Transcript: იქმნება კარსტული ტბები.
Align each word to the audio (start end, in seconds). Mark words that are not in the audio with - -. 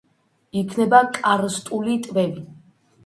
იქმნება 0.61 1.01
კარსტული 1.17 1.99
ტბები. 2.09 2.47